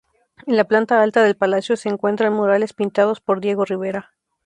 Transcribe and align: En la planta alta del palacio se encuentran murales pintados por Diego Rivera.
En 0.47 0.55
la 0.57 0.63
planta 0.63 0.99
alta 1.03 1.21
del 1.21 1.37
palacio 1.37 1.77
se 1.77 1.87
encuentran 1.87 2.33
murales 2.33 2.73
pintados 2.73 3.21
por 3.21 3.39
Diego 3.39 3.65
Rivera. 3.65 4.15